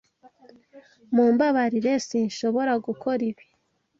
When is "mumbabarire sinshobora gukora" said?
1.13-3.21